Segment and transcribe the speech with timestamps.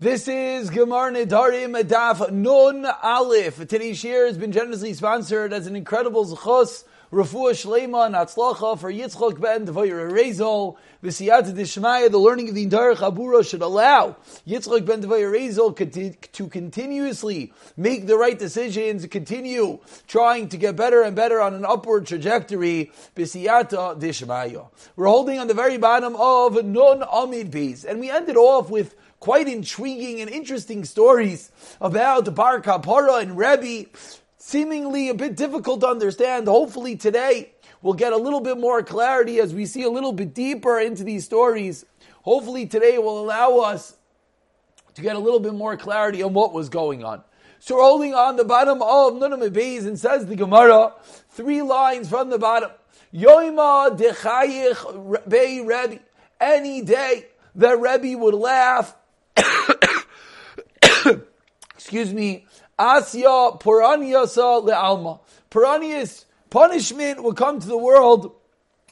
[0.00, 3.56] This is Gemar Nedarim Adaf Nun Aleph.
[3.66, 8.14] Today's share has been generously sponsored as an incredible zechus, Rafua Shlema and
[8.78, 10.76] for Yitzchok ben Devoyer Rezol.
[11.02, 14.14] V'siyat Dishmaya, the learning of the entire Chabura should allow
[14.46, 15.74] Yitzchok ben Devoyer Rezol
[16.32, 21.64] to continuously make the right decisions, continue trying to get better and better on an
[21.64, 22.92] upward trajectory.
[23.16, 24.68] V'siyata Dishmaya.
[24.94, 28.94] We're holding on the very bottom of Nun Amid Beis, and we ended off with
[29.20, 33.90] quite intriguing and interesting stories about Bar Kapara and Rebbe,
[34.36, 36.46] seemingly a bit difficult to understand.
[36.46, 37.52] Hopefully today
[37.82, 41.04] we'll get a little bit more clarity as we see a little bit deeper into
[41.04, 41.84] these stories.
[42.22, 43.96] Hopefully today will allow us
[44.94, 47.22] to get a little bit more clarity on what was going on.
[47.60, 50.92] So we're holding on the bottom of Nunam Beis and says the Gemara,
[51.30, 52.70] three lines from the bottom.
[53.12, 56.00] Yoima dechayich bei Rebbe.
[56.40, 58.94] Any day that Rebbe would laugh
[61.88, 62.44] excuse me,
[62.78, 65.20] Asya Puranyasa Le'alma.
[65.50, 68.34] Puranias punishment will come to the world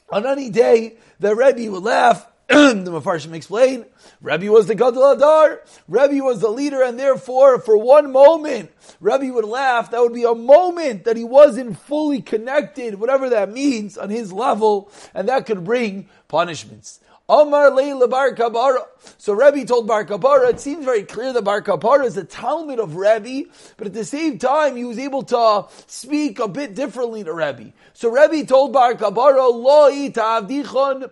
[0.09, 2.27] on any day that Rebbe would laugh.
[2.47, 3.85] the Mefarshim explain,
[4.19, 9.31] Rebbe was the Gadol Adar, Rebbe was the leader, and therefore, for one moment, Rebbe
[9.31, 9.91] would laugh.
[9.91, 14.33] That would be a moment that he wasn't fully connected, whatever that means, on his
[14.33, 16.99] level, and that could bring punishments.
[17.29, 18.87] Amar Leila Bar Kapara.
[19.17, 22.79] So Rebbe told Bar Kapara, it seems very clear that Bar Kapara is a Talmud
[22.79, 27.25] of Rebbe, but at the same time he was able to speak a bit differently
[27.25, 27.73] to Rebbe.
[27.91, 29.89] So Rebbe told Bar Kapara, Lo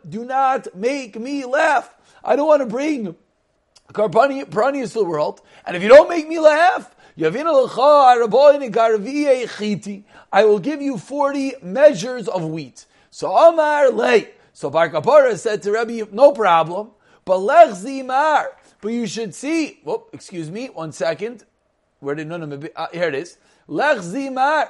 [0.08, 1.94] do not make me laugh.
[2.24, 3.18] I don't want to bring
[3.92, 7.30] Karpanius to the world, and if you don't make me laugh, I
[10.44, 12.86] will give you 40 measures of wheat.
[13.12, 14.30] So Amar Lei.
[14.56, 16.92] So Bar Kapara said to Rebbe, no problem,
[17.26, 18.46] but lech zimar.
[18.80, 21.44] But you should see, whoop, excuse me, one second.
[22.00, 23.38] Where did none of uh, here it is.
[23.68, 24.70] Lech zimar.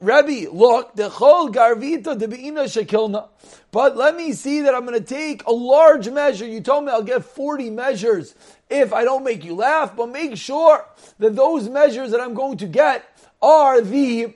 [0.00, 3.28] Rebbe, look, the chol garvita de beina shekilna.
[3.70, 6.46] But let me see that I'm going to take a large measure.
[6.46, 8.34] You told me I'll get 40 measures
[8.70, 10.86] if I don't make you laugh, but make sure
[11.18, 13.04] that those measures that I'm going to get
[13.42, 14.34] are the,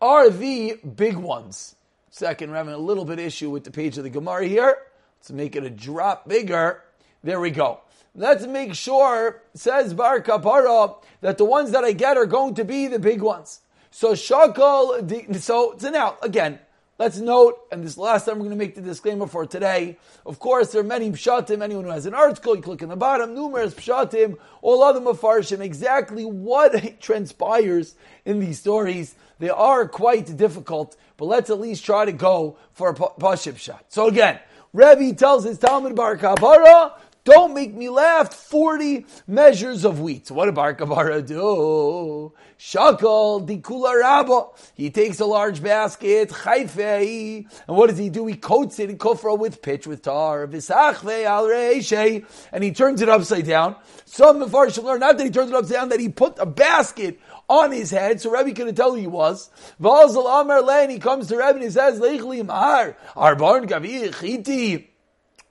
[0.00, 1.76] are the big ones.
[2.14, 4.76] Second, we're having a little bit issue with the page of the Gemara here.
[5.18, 6.82] Let's make it a drop bigger.
[7.24, 7.80] There we go.
[8.14, 12.66] Let's make sure, says Bar Kapara, that the ones that I get are going to
[12.66, 13.62] be the big ones.
[13.90, 16.58] So Shakal, so, so now, again,
[17.02, 19.98] let's note, and this last time we're going to make the disclaimer for today.
[20.24, 21.60] Of course, there are many pshatim.
[21.60, 25.58] Anyone who has an article, you click in the bottom, numerous pshatim, all other mafarshim,
[25.58, 29.16] exactly what transpires in these stories.
[29.40, 33.86] They are quite difficult, but let's at least try to go for a pashib shot.
[33.88, 34.38] So again,
[34.72, 36.92] Rebbe tells his Talmud Bar Kapara,
[37.24, 38.34] don't make me laugh.
[38.34, 40.30] 40 measures of wheat.
[40.30, 42.32] What did Bar Kapara do?
[42.58, 44.46] Shakal dikula rabba.
[44.74, 48.26] He takes a large basket, chayfei, and what does he do?
[48.26, 52.22] He coats it in kofra with pitch, with tar, visachve al
[52.52, 53.76] and he turns it upside down.
[54.04, 57.20] Some Mepharshim learn not that he turns it upside down, that he put a basket
[57.48, 59.50] on his head, so Rebbe couldn't tell who he was.
[59.80, 64.91] Vazal Amar and he comes to Rebbe and he says, Leichli Mar, Arbarn Gavi Chiti.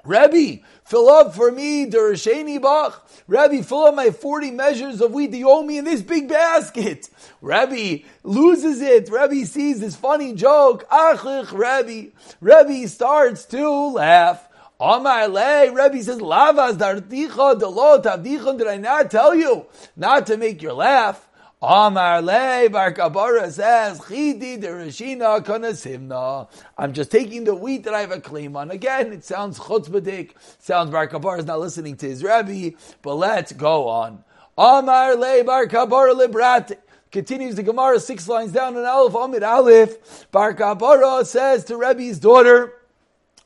[0.03, 3.07] Rebbe, fill up for me Dersheni Bach.
[3.27, 6.27] Rebbe, fill up my 40 measures of wheat that you owe me in this big
[6.27, 7.09] basket.
[7.41, 9.09] Rebbe loses it.
[9.09, 10.89] Rebbe sees this funny joke.
[10.89, 12.11] Achlich Rebbe.
[12.39, 14.47] Rebbe starts to laugh.
[14.79, 20.37] Amar Le, Rebbe says, Lavas darticha delot avdichon, did I not tell you not to
[20.37, 21.27] make your laugh?
[21.63, 26.49] Amar Le Bar Kapara says, Chidi de Rishina Kanasimna.
[26.75, 28.71] I'm just taking the wheat that I have a claim on.
[28.71, 30.31] Again, it sounds chutzpahdik.
[30.57, 34.23] Sounds Bar Kapara is not listening to his Rebbe, but let's go on.
[34.57, 36.77] Amar Le Bar Kapara Librat.
[37.11, 40.31] Continues the Gemara six lines down in Aleph Amid Aleph.
[40.31, 42.73] Bar Kapara says to Rebbe's daughter,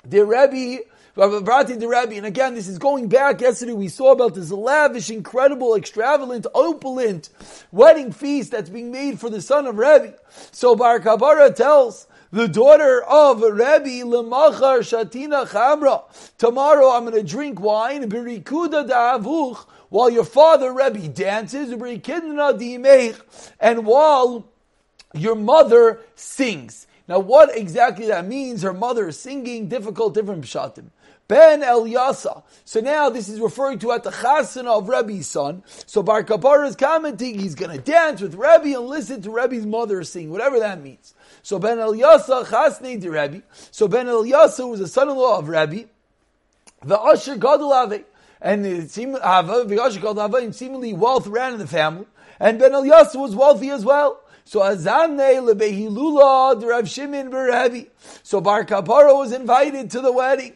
[0.06, 3.40] the Rebbe Brati the Rabbi, and again, this is going back.
[3.40, 7.30] Yesterday we saw about this lavish, incredible, extravagant, opulent
[7.72, 10.12] wedding feast that's being made for the son of Rabbi.
[10.52, 16.04] So Bar Kapara tells the daughter of Rabbi Lemachar Shatina Chamra.
[16.38, 21.72] Tomorrow I'm going to drink wine, Birikuda Da'avuch, while your father Rabbi dances,
[23.62, 24.50] and while
[25.14, 26.88] your mother sings.
[27.08, 28.64] Now, what exactly that means?
[28.64, 30.90] Her mother is singing, difficult, different pshatim.
[31.28, 32.44] Ben Elyasa.
[32.66, 35.64] So now this is referring to at the chasana of Rebbe's son.
[35.86, 39.66] So Bar Kapara is commenting, he's going to dance with Rebbe and listen to Rebbe's
[39.66, 41.14] mother sing, whatever that means.
[41.42, 43.44] So Ben Elyasa chasne de Rebbe.
[43.72, 45.90] So Ben Elyasa was a son-in-law of Rebbe.
[46.84, 47.74] The Usher Gadol
[48.42, 52.06] and it seemed because called Hava, and seemingly wealth ran in the family,
[52.40, 54.22] and Ben Elyasu was wealthy as well.
[54.44, 57.88] So Azamne lebehilula Rav Shimon Berevi.
[58.22, 60.54] So Bar Kapara was invited to the wedding.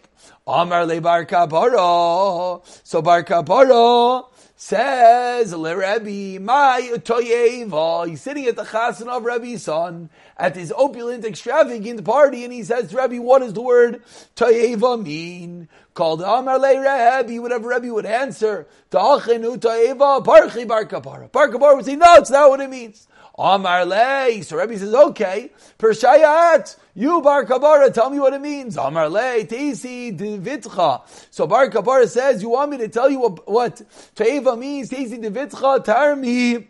[0.49, 2.61] Amar le Bar Kapara.
[2.83, 4.25] So Bar Kapara
[4.55, 8.07] says Le Rebbe, my toyeva.
[8.07, 12.63] He's sitting at the chasen of Rebbe's son at his opulent, extravagant party, and he
[12.63, 14.01] says Rebbe, "What does the word
[14.35, 17.41] toyeva mean?" Called Amar le Rebbe.
[17.41, 21.31] Whatever Rebbe would answer, Ta'achenu toyeva parchi bar kapara.
[21.31, 23.07] Bar kapara would say, "No, it's not what it means."
[23.39, 24.43] Amar le.
[24.43, 28.75] So Rebbe says, okay, Pershayat, you Bar Kapara, tell me what it means.
[28.75, 31.01] Amar le, Teisi Divitcha.
[31.31, 33.81] So Bar Kapara says, you want me to tell you what, what
[34.15, 34.89] Teiva means?
[34.89, 36.67] Teisi Divitcha, Tarmi.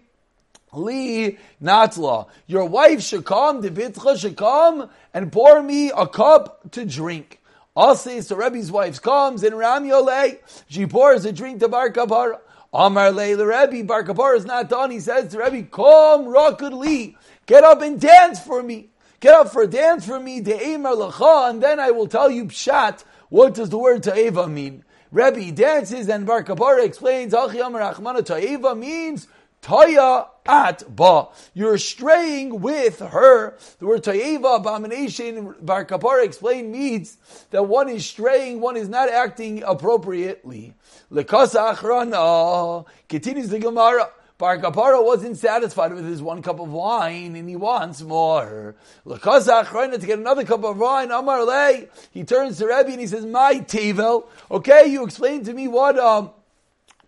[0.72, 2.28] Li Natla.
[2.46, 7.42] Your wife should come, Divitcha should come and pour me a cup to drink.
[7.76, 10.38] Also, so Rebbe's wife comes and Ram Yole,
[10.68, 12.40] she pours a drink to Bar Kapara.
[12.72, 14.92] Amar Leila Rebbe, Bar Kapar is not done.
[14.92, 18.90] He says to Rebbe, Kom Rakud get up and dance for me.
[19.20, 22.46] Get up for a dance for me, De'emar Lacha, and then I will tell you
[22.46, 24.86] Pshat, what does the word Ta'eva mean?
[25.12, 29.28] Rebbe dances and Bar Kapara explains, Achi Amar Achmana Ta'eva means
[29.62, 31.28] Taya at ba.
[31.54, 33.58] You're straying with her.
[33.80, 37.18] The word Tayeva, abomination, Bar Kapara explained means
[37.50, 40.76] that one is straying, one is not acting appropriately.
[41.12, 44.10] Lekasa achrana continues the Gemara.
[44.38, 48.76] Bar Kapara wasn't satisfied with his one cup of wine and he wants more.
[49.06, 51.12] Lekasa achrana to get another cup of wine.
[51.12, 51.88] Amar le.
[52.12, 55.98] He turns to Rebbe and he says, "My tevel." Okay, you explain to me what
[56.00, 56.30] um,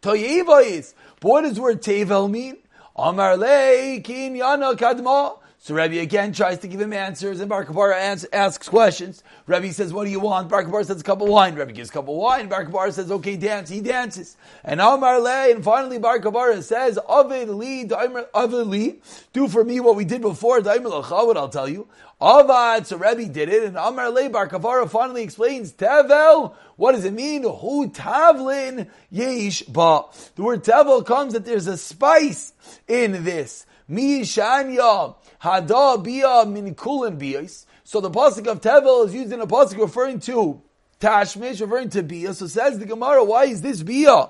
[0.01, 0.93] Toyeva is.
[1.19, 2.57] But what does word tevel mean?
[2.95, 5.37] Amar le kin yana kadma.
[5.63, 9.21] So Rebbe again tries to give him answers, and Bar Kapara asks questions.
[9.45, 11.91] Rebbe says, "What do you want?" Bar Kapara says, "A cup of wine." Rebbe gives
[11.91, 12.49] a cup of wine.
[12.49, 16.97] Bar Kapara says, "Okay, dance." He dances, and Amar le, and finally Bar Kapara says,
[17.07, 19.01] "Avid li, li,
[19.33, 21.87] do for me what we did before." What I'll tell you.
[22.19, 26.53] Avad, so Rebbe did it, and Amar le Bar Kapara finally explains tevel.
[26.75, 27.43] What does it mean?
[27.43, 30.05] Hu tavlin yesh ba.
[30.35, 32.53] The word tevel comes that there's a spice
[32.87, 33.67] in this.
[33.91, 37.65] Mi shanya hada bia min kulim.
[37.83, 40.61] So the pasuk of tevel is used in a pasuk referring to
[41.01, 42.33] tashmish, referring to bia.
[42.33, 44.29] So says the Gemara, why is this bia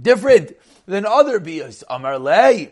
[0.00, 0.52] different
[0.86, 1.82] than other bias?
[1.90, 2.70] Amar lei.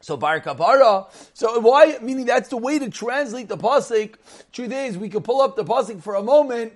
[0.00, 1.06] So bar kapara.
[1.32, 1.98] So why?
[2.02, 4.16] Meaning that's the way to translate the pasuk.
[4.52, 6.72] Truth is, we could pull up the pasuk for a moment.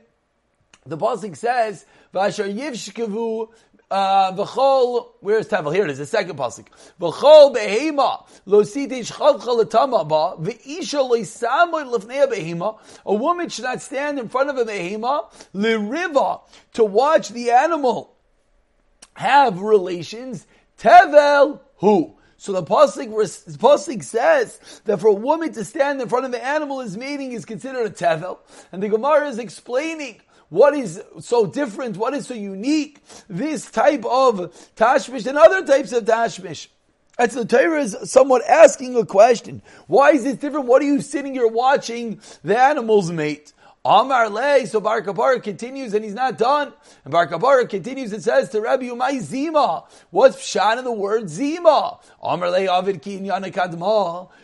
[0.87, 1.85] The pasuk says,
[2.15, 3.49] "Vasher yivshkevu
[3.91, 5.73] uh, v'chol, where's Tavel?
[5.73, 6.67] Here it is, the second pasuk.
[7.01, 12.79] V'chol behema, lo sitish chalcha l'tama ba, v'isha lo isamoy lefnei behema.
[13.07, 16.41] A woman should not stand in front of a behema, l'riva,
[16.75, 18.17] to watch the animal
[19.15, 20.47] have relations.
[20.79, 22.15] Tevel, who?
[22.41, 23.09] So the pasuk,
[23.57, 27.33] pasuk says that for a woman to stand in front of the animal is mating
[27.33, 28.39] is considered a tevel,
[28.71, 34.05] and the Gemara is explaining what is so different, what is so unique, this type
[34.05, 36.69] of tashmish and other types of tashmish.
[37.19, 39.61] That's the Torah is somewhat asking a question.
[39.89, 40.67] Why is this different?
[40.67, 43.53] What are you sitting here watching the animals mate?
[43.91, 46.75] Amar Le, so Bar Kapara continues and he's not done.
[47.05, 49.85] And Bar Kapara continues and says to Rabbi Umay Zima.
[50.11, 51.99] What's Pshan in the word Zima?
[52.23, 53.27] Amar Le Avid Ki.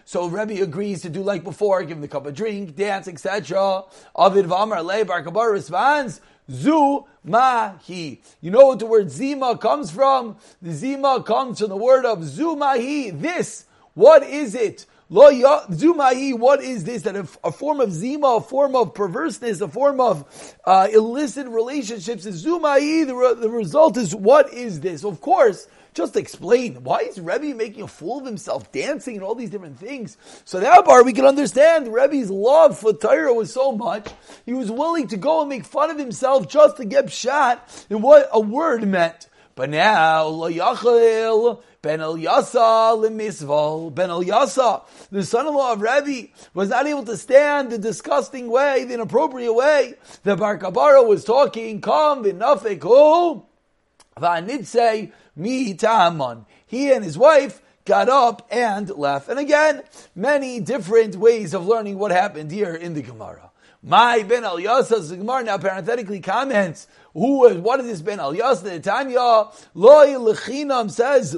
[0.07, 3.83] So Rabbi agrees to do like before, give him the cup of drink, dance, etc.
[4.17, 8.23] Avid Vamar Le, Bar Kapara responds, Zu mahi.
[8.41, 10.37] You know what the word zima comes from?
[10.63, 13.11] The zima comes from the word of zu mahi.
[13.11, 13.67] This.
[13.93, 14.87] What is it?
[15.15, 17.03] Lo zumai, what is this?
[17.03, 21.47] That a, a, form of zima, a form of perverseness, a form of uh, illicit
[21.47, 23.07] relationships is zumai.
[23.07, 25.05] The, re, the result is what is this?
[25.05, 29.37] Of course, just explain why is Rebbe making a fool of himself, dancing and all
[29.37, 30.17] these different things.
[30.45, 31.95] So that part we can understand.
[31.95, 34.11] Rebbe's love for Torah was so much
[34.45, 38.03] he was willing to go and make fun of himself just to get shot in
[38.03, 39.29] what a word meant.
[39.55, 40.49] But now, lo
[41.85, 43.95] Ben Yasa lemisval.
[43.95, 49.55] Ben the son-in-law of Rebbe, was not able to stand the disgusting way, the inappropriate
[49.55, 51.83] way that Bar Kapara was talking.
[51.83, 53.45] Come v'nafeku
[54.17, 56.47] v'anitzei mi ta'aman.
[56.67, 59.29] He and his wife got up and left.
[59.29, 59.83] And again,
[60.15, 63.51] many different ways of learning what happened here in the Gemara.
[63.83, 68.63] My Ben Yasa, the Gemara now parenthetically comments, who, what is this Ben Yasa?
[68.63, 71.37] The Tanya, Loi Lechinam says,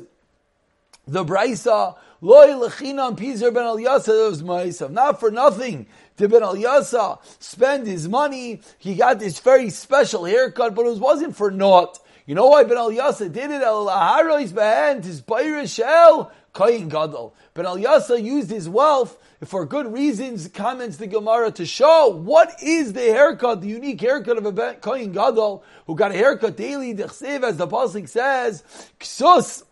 [1.06, 4.90] the Brisa, Loy Lechinam Pizer Ben Elyasav Ma'isav.
[4.90, 5.86] Not for nothing
[6.16, 8.60] to Ben Yasa spend his money.
[8.78, 11.98] He got this very special haircut, but it wasn't for naught.
[12.26, 13.62] You know why Ben Yasa did it?
[13.62, 17.34] El Laharois Behen, his Shell, Kayin Gadol.
[17.54, 22.94] Ben Yasa used his wealth for good reasons, comments the Gemara to show what is
[22.94, 26.90] the haircut, the unique haircut of a Kohen Gadol who got a haircut daily.
[26.92, 28.64] as the pasuk says,
[28.98, 29.62] Ksus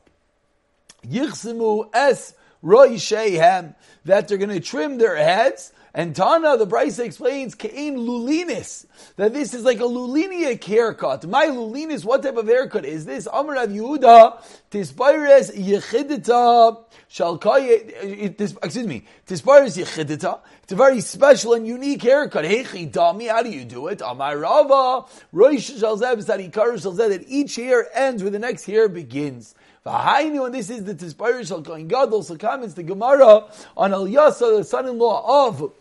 [1.05, 5.73] Yichsimu es Roishehem, that they're going to trim their heads.
[5.97, 8.85] And Tana, the Brisa explains, Kain Lulinis,
[9.15, 11.25] that this is like a Lulinic haircut.
[11.25, 13.29] My Lulinis, what type of haircut is this?
[13.29, 14.43] Amr Rav Yehuda,
[14.73, 20.41] Tispires Yechidita, Shalkaya, excuse me, Tispires Yechidita.
[20.65, 22.45] It's a very special and unique haircut.
[22.45, 24.03] Hechi Dami, how do you do it?
[24.05, 29.55] Amar Rava, Roish Shalzeb, Sadikar Shalzeb, that each hair ends where the next hair begins.
[29.85, 33.45] V'hainu, and this is the Tispirish Shal Kohen Gadol, so comments the Gemara
[33.77, 35.73] on Yasa, the son-in-law of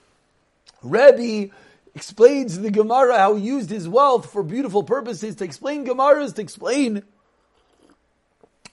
[0.81, 1.53] Rebbe,
[1.95, 5.35] explains the Gemara how he used his wealth for beautiful purposes.
[5.35, 7.03] To explain Gemaras, to explain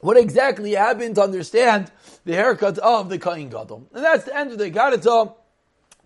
[0.00, 1.92] what exactly happened to understand
[2.24, 3.86] the haircut of the Kohen Gadol.
[3.94, 5.34] And that's the end of the Gadata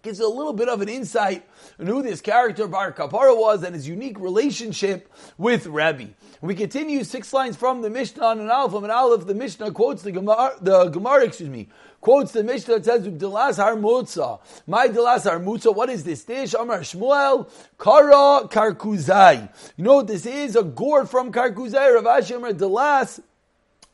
[0.05, 1.49] gives a little bit of an insight
[1.81, 6.09] on who this character Bar Kapara was and his unique relationship with Rabbi.
[6.43, 9.27] We continue six lines from the Mishnah on an Aleph and Aleph.
[9.27, 11.69] The Mishnah quotes the Gemara, the Gemara, excuse me,
[12.03, 13.77] quotes the Mishnah that says, "Delas har
[14.67, 16.53] My delas har What is this dish?
[16.53, 19.49] Amar Shmuel kara karkuzai.
[19.77, 20.55] You know what this is?
[20.55, 21.95] A gourd from karkuzai.
[21.95, 23.21] Rav Ashi Amar delas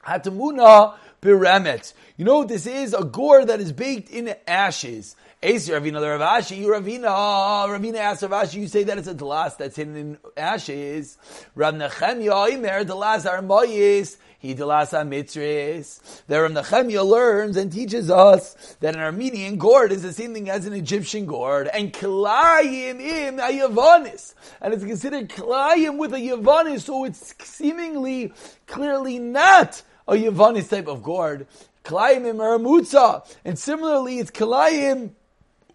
[0.04, 1.92] hatamuna piramet.
[2.16, 2.94] You know what this is?
[2.94, 5.14] A gourd that is baked in ashes.
[5.42, 9.56] Ace Ravina Ravashi, you Ravina, ah, Ravina asks Ravashi, you say that it's a delas
[9.56, 11.16] that's hidden in ashes.
[11.54, 14.18] Rav Nechemya Imer delas armoyis.
[14.38, 16.22] He delas mitzris.
[16.26, 20.50] There Rav Nechemya learns and teaches us that an Armenian gourd is the same thing
[20.50, 26.18] as an Egyptian gourd, and klayim im a yavanis, and it's considered klayim with a
[26.18, 28.34] yavanis, so it's seemingly
[28.66, 31.46] clearly not a yavanis type of gourd.
[31.82, 35.12] Kalayim im ramutza, and similarly, it's kalayim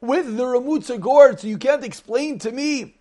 [0.02, 2.96] with the Ramutza so you can't explain to me.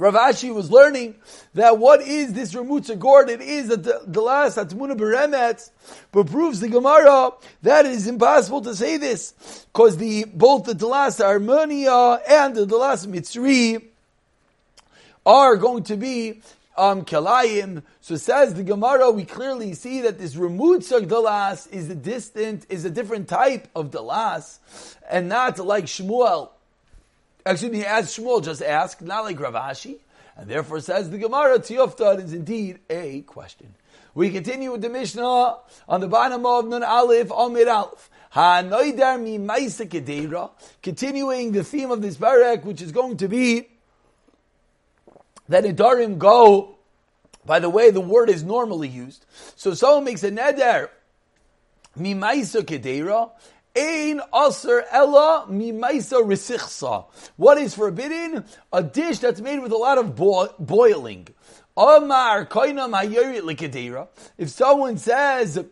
[0.00, 1.16] Rav Ashi was learning
[1.54, 3.28] that what is this Ramutza?
[3.28, 5.70] It is the, the last Atmuna Beremetz,
[6.12, 10.74] but proves the Gemara that it is impossible to say this because the both the
[10.74, 13.82] Delas Armenia and the Delas Mitzri
[15.26, 16.42] are going to be
[16.78, 17.82] um, kelayim.
[18.00, 22.84] So says the Gemara, we clearly see that this remutzak dalas is a distant, is
[22.84, 24.58] a different type of dalas,
[25.10, 26.50] and not like Shmuel.
[27.44, 29.96] Actually, as Shmuel just asked, not like Rav Ashi,
[30.36, 33.74] and therefore says the Gemara, Tiyofta is indeed a question.
[34.14, 35.56] We continue with the Mishnah
[35.88, 38.10] on the bottom of Nun Aleph, Amir Aleph.
[40.82, 43.68] Continuing the theme of this barak, which is going to be
[45.48, 46.76] that Idarim go
[47.44, 49.24] by the way the word is normally used.
[49.56, 50.90] So someone makes a neder,
[51.98, 53.30] mimaisa kedera,
[53.76, 57.06] Ein aser ella mimaisa risichsa.
[57.36, 58.44] What is forbidden?
[58.72, 61.28] A dish that's made with a lot of bo- boiling.
[61.76, 64.08] Omar koinam hayorit likadera.
[64.36, 65.64] If someone says,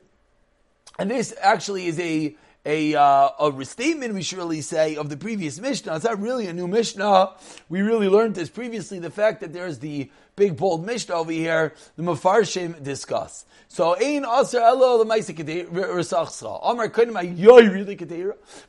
[0.99, 5.17] and this actually is a a, uh, a restatement, we should really say, of the
[5.17, 5.95] previous Mishnah.
[5.95, 7.35] It's not really a new Mishnah.
[7.69, 11.73] We really learned this previously, the fact that there's the big bold Mishnah over here,
[11.97, 13.47] the Mefarshim discuss.
[13.69, 16.61] So, ein aser elo resachsra.
[16.63, 17.97] Amar really.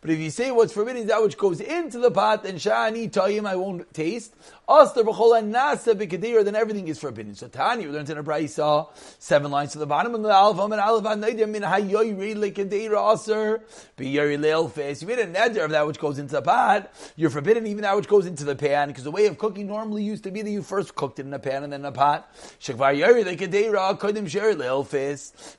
[0.01, 3.11] But if you say what's forbidden is that which goes into the pot, then shani
[3.11, 4.33] toyim I won't taste.
[4.67, 7.35] Aster b'chol nasa b'kedera, then everything is forbidden.
[7.35, 10.63] So Tani, we learned in a brayso, seven lines to the bottom of the alpha,
[10.63, 13.61] and alpha neidim min hayoy really kedera aser
[13.97, 15.01] b'yori leil face.
[15.01, 16.91] You made a neder of that which goes into the pot.
[17.15, 20.03] You're forbidden even that which goes into the pan, because the way of cooking normally
[20.03, 22.33] used to be that you first cooked it in a pan and then a pot.
[22.59, 24.87] Shekvar yori like kedera kodim sheri leil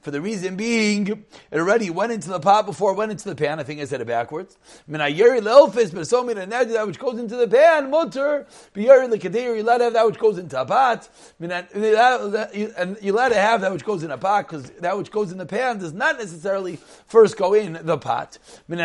[0.01, 3.35] for the reason being, it already went into the pot before it went into the
[3.35, 3.61] pan.
[3.61, 4.57] I think I said it backwards.
[4.91, 9.63] Minayeri leofis, but so mina that which goes into the pan, mutter, biyeri lekadir, you
[9.63, 11.09] let have that which goes into a pot,
[11.41, 15.39] and you let have that which goes in a pot, because that which goes in
[15.39, 18.39] the pan does not necessarily first go in the pot.
[18.69, 18.79] But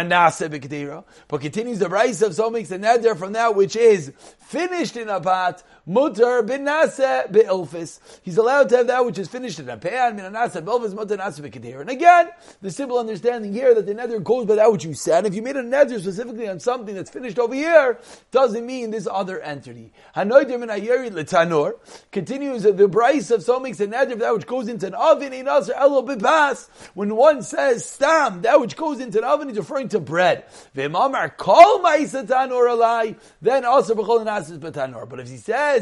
[1.41, 5.19] continues the rice of so makes a neder from that which is finished in a
[5.19, 7.99] pot, mutar bin nasa be'ilfis.
[8.23, 11.17] He's allowed to have that which is finished in a pan, min nasa be'ilfis, mutar
[11.17, 11.81] nasa be'kadir.
[11.81, 12.29] And again,
[12.61, 15.25] the simple understanding here that the nether goes by that which you said.
[15.25, 17.99] If you made a nether specifically on something that's finished over here,
[18.31, 19.91] doesn't mean this other entity.
[20.15, 21.73] Hanoidir min ayeri letanor
[22.11, 25.33] continues that the price of so makes a nether that which goes into an oven
[25.33, 26.69] in also elo bibas.
[26.93, 30.45] When one says stam, that which goes into an oven, is referring to bread.
[30.75, 35.09] V'mamar kol ma'isa tanor alai, then also b'chol nasis betanor.
[35.09, 35.72] But if he says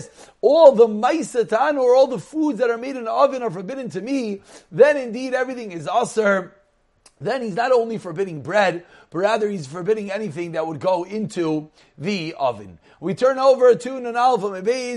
[0.41, 3.89] all the ma'isa or all the foods that are made in the oven are forbidden
[3.89, 6.51] to me, then indeed everything is also
[7.21, 11.69] then he's not only forbidding bread, but rather he's forbidding anything that would go into
[12.01, 12.79] the oven.
[13.00, 14.55] We turn over to Nanal from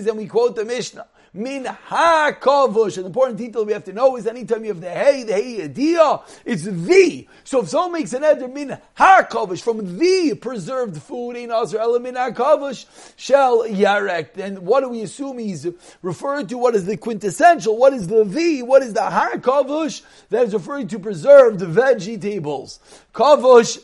[0.08, 1.06] and we quote the Mishnah.
[1.37, 2.96] Min ha-kavush.
[2.96, 5.64] An important detail we have to know is anytime you have the hey, the hey
[5.64, 7.26] idea, it's the.
[7.42, 11.99] So if someone makes an eder min ha-kavush from the preserved food in Azra el
[11.99, 15.66] min ha-kavush shall yarek, then what do we assume he's
[16.02, 16.56] referring to?
[16.56, 17.76] What is the quintessential?
[17.76, 18.62] What is the the?
[18.62, 22.78] What is the ha-kavush that is referring to preserved vegetables?
[23.12, 23.80] Kavush,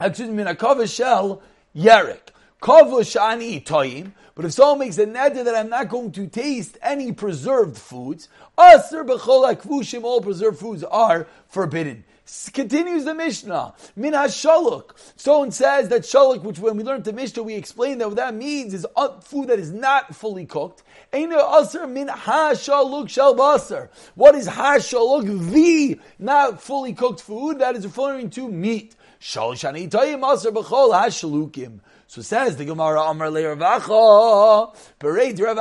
[0.00, 1.42] excuse me, min ha-kavush shall
[1.76, 2.30] yarek.
[2.60, 4.12] Kavush ani toyim.
[4.34, 8.28] But if someone makes a neder that I'm not going to taste any preserved foods,
[8.58, 12.04] aser b'chol akvushim, all preserved foods are forbidden.
[12.52, 13.74] Continues the Mishnah.
[13.94, 14.92] Min hashaluk.
[15.14, 18.34] Someone says that shaluk, which when we learned the Mishnah, we explained that what that
[18.34, 18.86] means is
[19.22, 20.82] food that is not fully cooked.
[21.12, 23.90] Eina aser min hashaluk shel basar.
[24.14, 25.52] What is hashaluk?
[25.52, 28.96] The not fully cooked food that is referring to meat.
[29.26, 29.90] Shal shani.
[32.06, 35.56] So says the Gemara, Amar le'Ravacha, Bereit Rav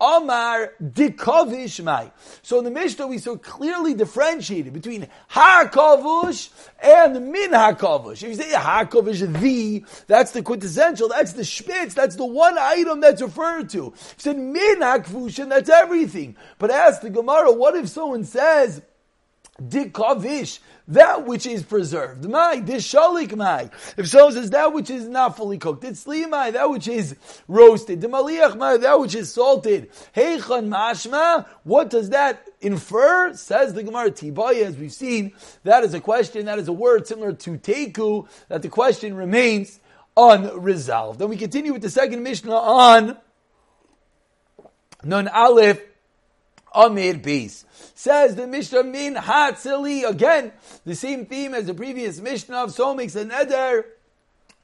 [0.00, 2.10] Amar dikavish mai.
[2.42, 6.48] So in the Mishnah we so clearly differentiated between ha-kavush
[6.80, 8.24] and min ha-kavush.
[8.24, 13.00] If you say ha-kavush, the, that's the quintessential, that's the spitz, that's the one item
[13.00, 13.92] that's referred to.
[13.94, 16.36] If you said min ha-kavush, that's everything.
[16.58, 18.82] But ask the Gemara, what if someone says,
[19.62, 20.58] dikavish,
[20.88, 22.28] that which is preserved.
[22.28, 23.70] My, this shalik my.
[23.96, 27.16] If someone says that which is not fully cooked, it's my, that which is
[27.48, 28.00] roasted.
[28.00, 29.90] The maliach my, that which is salted.
[30.14, 33.34] Heichan mashma, what does that infer?
[33.34, 35.32] Says the Gemara Tibaya, as we've seen,
[35.64, 39.80] that is a question, that is a word similar to teku, that the question remains
[40.16, 41.18] unresolved.
[41.18, 43.16] Then we continue with the second Mishnah on
[45.02, 45.80] Nun Aleph
[46.76, 47.64] Amir Beis.
[47.94, 50.08] Says the Mishnah Min Hatzili.
[50.08, 50.52] Again,
[50.84, 53.86] the same theme as the previous Mishnah of so makes an eder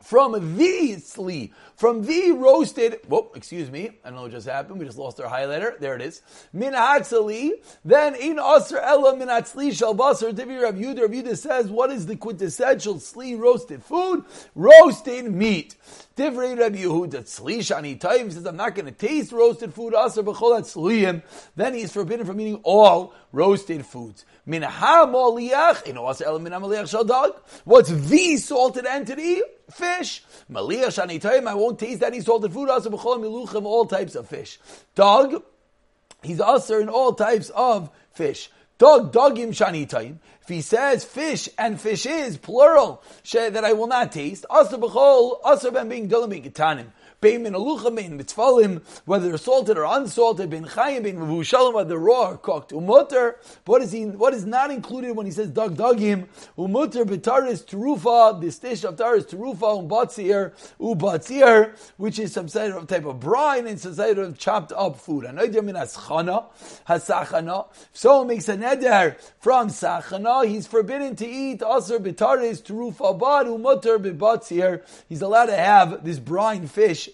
[0.03, 4.79] from the sli, from the roasted, whoop, excuse me, I don't know what just happened,
[4.79, 6.23] we just lost our highlighter, there it is.
[6.53, 11.66] Min then in asr ella min hatzli shal basar, Divi Rav Yudah, Rav Yudah says,
[11.66, 14.25] what is the quintessential sli roasted food?
[14.55, 15.75] Roasted meat.
[16.16, 19.95] Divrei Rabbi Yehuda tzli shani time says I'm not going to taste roasted food.
[19.95, 21.23] Aser b'chol tzliyim.
[21.57, 24.25] Then he's forbidden from eating all roasted foods.
[24.45, 24.61] What's
[27.90, 29.42] the salted entity?
[29.71, 30.25] Fish.
[30.51, 32.68] Maliach shani time I won't taste any salted food.
[32.68, 34.59] Aser b'chol miluchim all types of fish.
[34.95, 35.42] Dog.
[36.23, 38.51] He's aser in all types of fish.
[38.79, 40.21] Dog, dogim shani time.
[40.42, 43.01] If he says fish and fish is plural,
[43.33, 46.87] that I will not taste, asa b'chol, asa ben being dolim.
[47.23, 52.37] Bein alucha, bein mitzvalim, whether salted or unsalted, bein chayim, bein mavushalim, whether raw or
[52.37, 52.73] cooked.
[52.73, 56.27] Umutter, what is he, what is not included when he says dog dogim?
[56.59, 62.89] Umutter b'taris terufa, this dish of taris terufa, umbatzir, ubatzir, which is some sort of
[62.89, 65.25] type of brine and some sort of chopped up food.
[65.25, 66.47] Anoidim min aschana,
[66.89, 67.69] hasachana.
[67.93, 73.97] Someone makes a neder from sachana, he's forbidden to eat asr b'taris terufa bad, umutter
[73.97, 74.83] b'batzir.
[75.09, 77.11] He's allowed to have this brine fish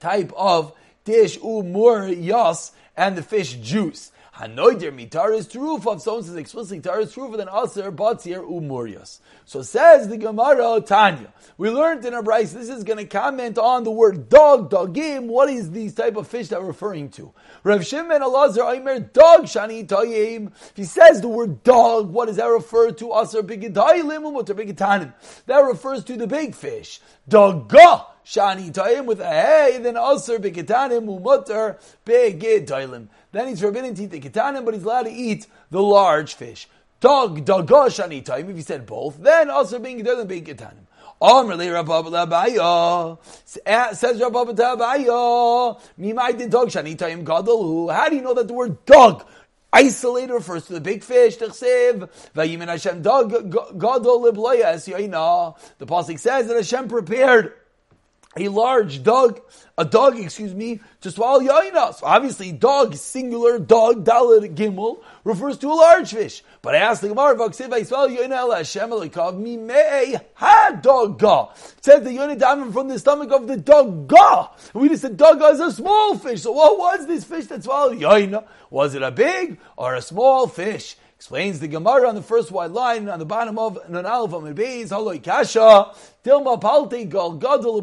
[0.00, 0.72] type of
[1.04, 4.12] dish umur yas and the fish juice.
[4.36, 9.20] Hanoider mitar is true if someone says explicitly tar is true then aser batzir umurias.
[9.46, 11.32] So says the Gemara Tanya.
[11.56, 15.24] We learned in our Bryce, this is going to comment on the word dog, dogim.
[15.28, 17.32] What is these type of fish that we're referring to?
[17.64, 20.48] Rav Shimon Elazar Aimer dog shani toyim.
[20.48, 23.14] If he says the word dog, what does that refer to?
[23.14, 25.14] Aser bigitayim umutar bigitanim.
[25.46, 27.00] That refers to the big fish.
[27.26, 33.06] Dogah shani toyim with a hey, then aser bigitanim umutar bigitayim.
[33.32, 36.68] Then he's forbidden to eat the kitanim, but he's allowed to eat the large fish.
[37.00, 38.50] Dog, dagosh time.
[38.50, 40.86] If he said both, then also being being kitanim.
[41.22, 43.18] Amrli Rabba Labaya
[43.64, 45.80] eh, says Rabba Labaya.
[45.98, 47.90] Mimai did dog shani shanitayim gadol.
[47.90, 49.24] How do you know that the word dog
[49.72, 51.38] isolated refers to the big fish?
[51.38, 57.54] Tchsev vayimin Hashem dog gadol libloya The pasuk says that Hashem prepared
[58.36, 59.40] a large dog,
[59.78, 61.94] a dog, excuse me, to swallow yaina.
[61.94, 66.42] So obviously, dog, singular, dog, dalit gimel, refers to a large fish.
[66.62, 71.84] But I asked the Gemara, "Vaksiv Yisrael Yonah El Hashem Elikav Mi Mei Hadoga." It
[71.84, 74.50] says the Yonah diamond from the stomach of the dogga.
[74.74, 76.42] We just said dogga is a small fish.
[76.42, 78.44] So what was this fish that swallowed Yonah?
[78.70, 80.96] Was it a big or a small fish?
[81.26, 84.54] Explains the Gemara on the first white line on the bottom of Nun Aleph Amid
[84.54, 85.92] Beis Haloi Kasha
[86.24, 87.80] Dilma Palte Gal Gadol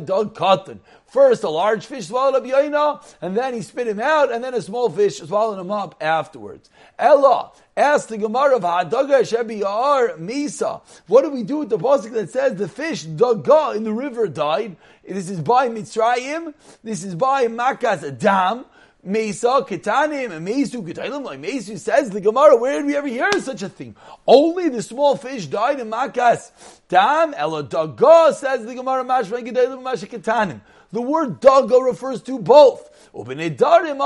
[0.00, 0.80] Dog Cotton.
[1.06, 4.52] First, a large fish swallowed up Yaina, and then he spit him out, and then
[4.52, 6.68] a small fish swallowed him up afterwards.
[6.98, 10.82] Ella asked the Gemara of Hadaga Shebiyar Misa.
[11.06, 14.28] What do we do with the pasuk that says the fish Daga in the river
[14.28, 14.76] died?
[15.08, 16.52] This is by Mitzrayim.
[16.82, 18.66] This is by Makas Adam.
[19.04, 23.62] Mesa Ketanim Mesu Ketailim like Mesu says the Gemara, where did we ever hear such
[23.62, 23.96] a thing?
[24.26, 26.50] Only the small fish died in Makas.
[26.88, 30.60] Tam Ela Daga says the Gemara Mashma Ketailim Masha Ketanim.
[30.92, 32.88] The word daga refers to both.
[33.14, 34.00] By Nedarim,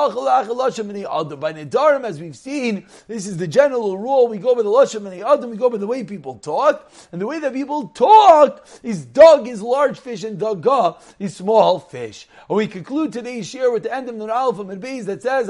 [2.05, 4.29] as we've seen, this is the general rule.
[4.29, 6.93] We go by the Lasham and the Adam, we go by the way people talk.
[7.11, 11.79] And the way that people talk is dog is large fish and daga is small
[11.79, 12.29] fish.
[12.51, 15.49] And we conclude today's share with the end of the Alpha and Beis that says,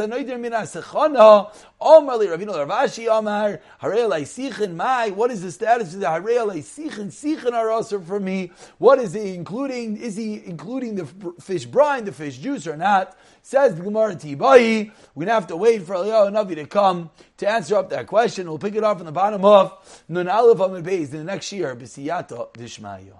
[1.80, 5.10] Omar Ravino Ravashi Amar, Harei Sichin Mai.
[5.10, 7.06] What is the status of the Harei Sichin?
[7.06, 8.50] Sichin are for me.
[8.78, 9.96] What is he including?
[9.96, 11.06] Is he including the
[11.40, 13.16] fish brine, the fish juice or not?
[13.42, 14.90] Says the Gemara Tibai.
[15.14, 18.48] We're gonna have to wait for Eliyahu Navi to come to answer up that question.
[18.48, 21.76] We'll pick it up from the bottom of Nun Aleph Amid in the next year.
[21.76, 23.14] B'siyata Dishmayo.